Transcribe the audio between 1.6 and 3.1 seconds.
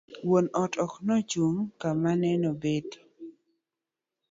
kama nene obetie